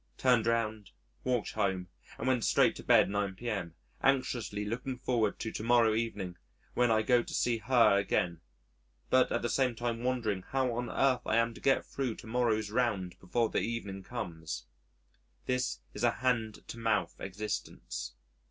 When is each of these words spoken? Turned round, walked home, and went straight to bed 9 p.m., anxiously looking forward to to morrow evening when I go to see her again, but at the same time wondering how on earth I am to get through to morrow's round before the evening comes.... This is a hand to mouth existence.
Turned 0.17 0.47
round, 0.47 0.89
walked 1.23 1.51
home, 1.51 1.89
and 2.17 2.27
went 2.27 2.43
straight 2.43 2.75
to 2.77 2.83
bed 2.83 3.07
9 3.07 3.35
p.m., 3.35 3.75
anxiously 4.01 4.65
looking 4.65 4.97
forward 4.97 5.37
to 5.37 5.51
to 5.51 5.61
morrow 5.61 5.93
evening 5.93 6.37
when 6.73 6.89
I 6.89 7.03
go 7.03 7.21
to 7.21 7.33
see 7.35 7.59
her 7.59 7.99
again, 7.99 8.41
but 9.11 9.31
at 9.31 9.43
the 9.43 9.47
same 9.47 9.75
time 9.75 10.01
wondering 10.03 10.41
how 10.41 10.71
on 10.73 10.89
earth 10.89 11.21
I 11.27 11.35
am 11.35 11.53
to 11.53 11.61
get 11.61 11.85
through 11.85 12.15
to 12.15 12.25
morrow's 12.25 12.71
round 12.71 13.15
before 13.19 13.49
the 13.49 13.59
evening 13.61 14.01
comes.... 14.01 14.65
This 15.45 15.81
is 15.93 16.03
a 16.03 16.09
hand 16.09 16.67
to 16.69 16.79
mouth 16.79 17.13
existence. 17.19 18.13